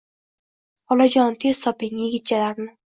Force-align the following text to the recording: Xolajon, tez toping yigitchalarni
Xolajon, 0.93 1.39
tez 1.45 1.63
toping 1.69 2.05
yigitchalarni 2.05 2.73